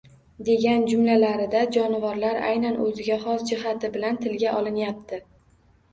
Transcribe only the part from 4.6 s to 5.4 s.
olinyapti